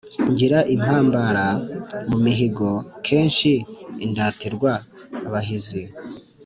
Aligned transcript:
Ngira 0.31 0.59
impambara 0.75 1.45
mu 2.09 2.17
mihigo, 2.25 2.69
nkesha 3.01 3.53
indatirwa 4.05 4.71
abahizi 5.27 5.83